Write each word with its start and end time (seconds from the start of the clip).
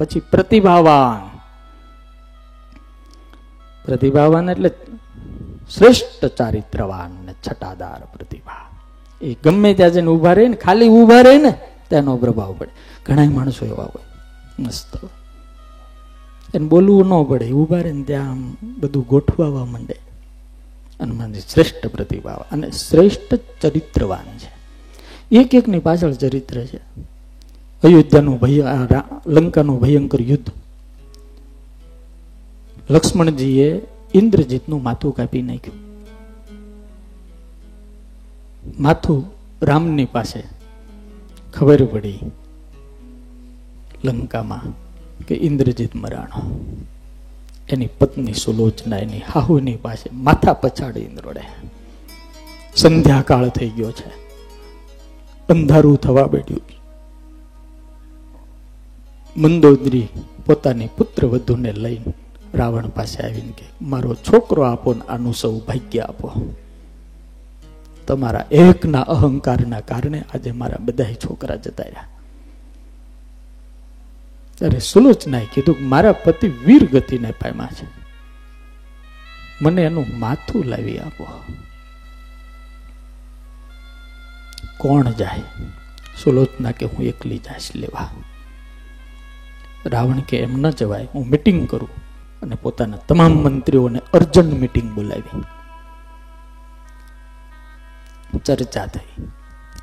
પછી 0.00 0.20
પ્રતિભાવાન. 0.20 1.38
પ્રતિભાવાન 3.84 4.50
એટલે 4.50 4.70
શ્રેષ્ઠ 5.74 6.24
ચારિત્રવાન 6.24 7.26
ને 7.26 7.34
છટાદાર 7.48 8.04
પ્રતિભા. 8.04 8.68
એ 9.22 9.36
ગમે 9.44 9.74
ત્યાં 9.74 9.90
જઈને 9.90 10.06
ઊભા 10.06 10.32
રહે 10.32 10.48
ને 10.48 10.56
ખાલી 10.56 10.88
ઊભા 10.88 11.20
રહે 11.20 11.38
ને 11.38 11.58
તેનો 11.90 12.16
પ્રભાવ 12.16 12.54
પડે. 12.58 12.70
ઘણા 13.06 13.30
માણસો 13.30 13.66
એવા 13.66 13.84
હોય. 13.84 14.02
મસ્ત 14.58 14.98
એને 16.54 16.66
બોલવું 16.66 17.06
ન 17.06 17.24
પડે. 17.24 17.52
ઊભા 17.52 17.76
રહે 17.76 17.92
ને 17.92 18.02
ત્યાં 18.02 18.36
બધું 18.80 19.06
ગોઠવાવા 19.06 19.64
માંડે. 19.64 19.96
હનુમાનજી 21.00 21.40
શ્રેષ્ઠ 21.40 21.86
પ્રતિભાવ 21.86 22.44
અને 22.52 22.70
શ્રેષ્ઠ 22.70 23.34
ચરિત્રવાન 23.62 24.38
છે. 24.38 24.50
એક 25.32 25.54
એકની 25.54 25.78
પાછળ 25.78 26.12
ચરિત્ર 26.12 26.64
છે. 26.64 26.80
અયોધ્યાનું 27.84 28.40
ભય 28.40 28.64
લંકાનું 29.26 29.80
ભયંકર 29.80 30.20
યુદ્ધ. 30.20 30.50
લક્ષ્મણજીએ 32.90 33.80
ઇન્દ્રજીતનું 34.14 34.82
માથું 34.82 35.14
કાપી 35.14 35.42
નાખ્યું. 35.42 35.78
માથું 38.80 39.24
રામની 39.62 40.04
પાસે 40.04 40.42
ખબર 41.54 41.84
પડી 41.84 42.18
લંકામાં 44.04 44.62
કે 45.24 45.34
ઇન્દ્રજીત 45.34 45.96
મરાણો. 45.96 46.64
એની 47.68 47.86
પત્ની 47.86 48.32
સુલોચના 48.32 48.98
એની 48.98 49.20
હાહુની 49.32 49.76
પાસે 49.76 50.10
માથા 50.12 50.52
પછાડી 50.52 51.00
ઇન્દ્રોડે 51.00 51.42
સંધ્યાકાળ 52.76 53.48
થઈ 53.48 53.68
ગયો 53.68 53.90
છે. 53.90 54.08
અંધારું 55.48 55.96
થવા 55.96 56.26
બેઠ્યું. 56.26 56.79
મંદોદરી 59.36 60.08
પોતાની 60.46 60.86
પુત્ર 60.86 61.26
વધુને 61.26 61.72
લઈને 61.72 62.14
રાવણ 62.54 62.88
પાસે 62.88 63.22
આવીને 63.22 63.52
કે, 63.52 63.64
મારો 63.82 64.14
છોકરો 64.14 64.62
આપો 64.62 64.94
ને 64.94 65.00
આનું 65.00 65.34
સૌ 65.34 65.58
ભાગ્ય 65.58 66.00
આપો. 66.00 66.54
તમારા 68.06 68.46
એકના 68.50 69.00
અહંકારના 69.00 69.80
કારણે 69.80 70.24
આજે 70.34 70.52
મારા 70.52 70.76
બધા 70.80 71.04
છોકરા 71.04 71.56
જતા 71.56 71.82
રહ્યા. 71.82 72.08
ત્યારે 74.58 74.78
સુલોચનાએ 74.78 75.46
કીધું 75.54 75.74
કે, 75.74 75.84
મારા 75.84 76.12
પતિ 76.12 76.48
વીર 76.48 76.88
ગતિને 76.92 77.30
પામ્યા 77.30 77.66
છે. 77.66 77.86
મને 79.62 79.82
એનું 79.82 80.06
માથું 80.18 80.64
લાવી 80.64 80.98
આપો. 80.98 81.26
કોણ 84.78 85.10
જાય? 85.10 85.42
સુલોચના 86.24 86.70
કે, 86.70 86.86
હું 86.86 87.04
એકલી 87.04 87.38
જાશ 87.38 87.70
લેવા. 87.74 88.08
રાવણ 89.86 90.20
કે 90.20 90.38
એમ 90.38 90.60
ન 90.60 90.70
જવાય, 90.70 91.08
હું 91.14 91.28
મિટિંગ 91.28 91.68
કરું 91.68 91.88
અને 92.42 92.56
પોતાના 92.62 92.96
તમામ 92.96 93.32
મંત્રીઓને 93.32 94.00
અર્જન્ટ 94.12 94.60
મિટિંગ 94.60 94.92
બોલાવી. 94.92 95.42
ચર્ચા 98.38 98.86
થઈ. 98.86 99.24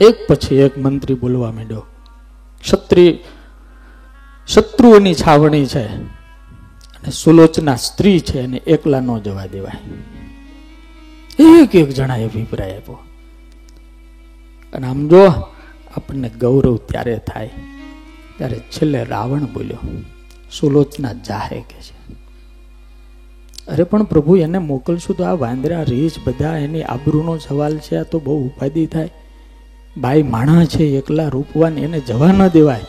એક 0.00 0.14
પછી 0.28 0.56
એક 0.56 0.78
મંત્રી 0.78 1.14
બોલવા 1.14 1.52
માંડ્યો, 1.52 1.80
ક્ષત્રિય, 2.60 3.18
શત્રુઓની 4.46 5.14
છાવણી 5.14 5.66
છે 5.66 5.86
અને 6.96 7.10
સુલોચના 7.10 7.76
સ્ત્રી 7.76 8.20
છે 8.20 8.40
અને 8.40 8.56
એકલા 8.56 9.00
ન 9.00 9.18
જવા 9.18 9.46
દેવાય. 9.46 9.78
એક 11.62 11.74
એક 11.74 11.88
જણાએ 11.88 12.24
અભિપ્રાય 12.24 12.76
આપ્યો. 12.76 12.98
અને 14.72 14.86
આમ 14.86 15.08
જો 15.08 15.26
આપણને 15.96 16.28
ગૌરવ 16.28 16.76
ત્યારે 16.76 17.20
થાય 17.26 17.50
ત્યારે 18.42 18.58
છેલ્લે 18.58 19.04
રાવણ 19.04 19.38
બોલ્યો, 19.38 20.02
સુલોચના 20.60 21.12
જાહે 21.12 21.60
કે 21.60 21.80
છે. 21.80 22.14
અરે, 23.68 23.84
પણ 23.84 24.02
પ્રભુ, 24.02 24.36
એને 24.36 24.58
મોકલશું 24.58 25.16
તો 25.16 25.24
આ 25.24 25.32
વાંદરા 25.32 25.82
રીછ 25.82 26.10
બધા 26.26 26.56
એની 26.56 26.82
આબરૂનો 26.82 27.38
સવાલ 27.38 27.78
છે. 27.78 27.96
આ 27.96 28.02
તો 28.02 28.18
બહુ 28.18 28.46
ઉપાધિ 28.46 28.86
થાય. 28.86 29.10
બાઈ 29.96 30.22
માણા 30.22 30.64
છે, 30.64 30.84
એકલા 30.84 31.28
રૂપવાન, 31.28 31.78
એને 31.78 32.00
જવા 32.00 32.32
ન 32.32 32.48
દેવાય. 32.48 32.80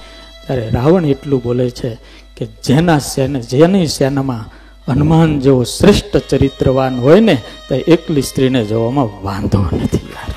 ત્યારે 0.48 0.70
રાવણ 0.70 1.06
એટલું 1.06 1.44
બોલે 1.44 1.70
છે 1.70 1.98
કે 2.38 2.46
જેના 2.46 3.00
સેને, 3.00 3.42
જેની 3.42 3.88
સેનામાં 3.88 4.50
હનુમાન 4.92 5.40
જેવો 5.40 5.64
શ્રેષ્ઠ 5.64 6.18
ચરિત્રવાન 6.18 7.00
હોય 7.00 7.20
ને, 7.20 7.42
તો 7.70 7.76
એકલી 7.76 8.22
સ્ત્રીને 8.22 8.66
જવામાં 8.66 9.24
વાંધો 9.24 9.60
નથી 9.62 9.98
યાર. 9.98 10.33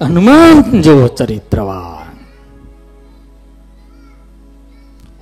હનુમાન 0.00 0.80
જેવો 0.80 1.08
ચરિત્રવાન 1.10 2.14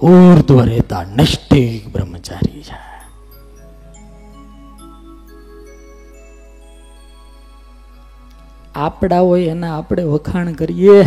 ઉર્ધ્વ 0.00 0.58
રહેતા 0.62 1.02
નિષ્ઠિક 1.12 1.88
બ્રહ્મચારી 1.88 2.62
છે 2.62 2.78
આપડા 8.74 9.20
હોય 9.20 9.50
એના 9.52 9.72
આપણે 9.72 10.06
વખાણ 10.06 10.54
કરીએ 10.54 10.98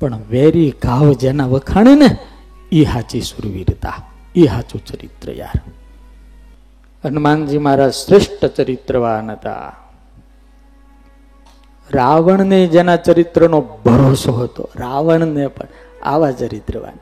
પણ 0.00 0.22
વેરી 0.30 0.70
ઘાવ 0.82 1.08
જેના 1.18 1.48
વખાણે 1.48 1.96
ને 1.96 2.12
એ 2.72 2.86
સાચી 2.86 3.24
સુરવીરતા 3.24 3.98
એ 4.34 4.46
સાચું 4.46 4.86
ચરિત્ર 4.86 5.28
યાર 5.34 5.58
હનુમાનજી 7.04 7.66
મારા 7.66 7.92
શ્રેષ્ઠ 7.96 8.48
ચરિત્રવાન 8.56 9.30
હતા 9.32 9.87
રાવણને 11.89 12.59
જેના 12.67 12.97
ચરિત્રનો 12.97 13.59
ભરોસો 13.85 14.33
હતો 14.33 14.69
રાવણને 14.75 15.49
પણ 15.49 15.69
આવા 16.03 16.31
ચરિત્રવાન 16.31 16.99